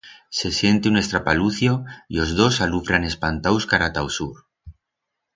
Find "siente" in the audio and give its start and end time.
0.51-0.89